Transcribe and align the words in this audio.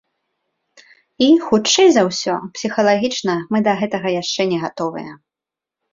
І, 1.25 1.27
хутчэй 1.47 1.89
за 1.97 2.03
ўсё, 2.09 2.35
псіхалагічна 2.57 3.37
мы 3.53 3.57
да 3.69 3.77
гэтага 3.83 4.07
яшчэ 4.21 4.41
не 4.55 4.63
гатовыя. 4.63 5.11